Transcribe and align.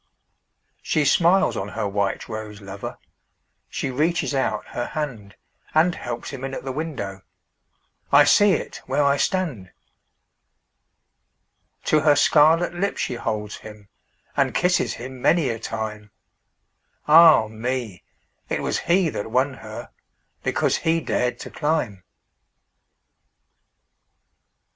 She 0.81 1.05
smiles 1.05 1.55
on 1.55 1.67
her 1.67 1.87
white 1.87 2.27
rose 2.27 2.59
lover, 2.59 2.97
She 3.69 3.91
reaches 3.91 4.33
out 4.33 4.65
her 4.69 4.87
handAnd 4.95 5.93
helps 5.93 6.31
him 6.31 6.43
in 6.43 6.55
at 6.55 6.63
the 6.63 6.71
window—I 6.71 8.23
see 8.23 8.53
it 8.53 8.77
where 8.87 9.03
I 9.03 9.17
stand! 9.17 9.71
To 11.83 11.99
her 11.99 12.15
scarlet 12.15 12.73
lip 12.73 12.97
she 12.97 13.13
holds 13.13 13.57
him, 13.57 13.89
And 14.35 14.55
kisses 14.55 14.95
him 14.95 15.21
many 15.21 15.49
a 15.49 15.59
time—Ah, 15.59 17.47
me! 17.49 18.01
it 18.49 18.63
was 18.63 18.79
he 18.89 19.09
that 19.09 19.29
won 19.29 19.57
herBecause 19.59 20.77
he 20.79 20.99
dared 20.99 21.37
to 21.41 21.51
climb! 21.51 22.01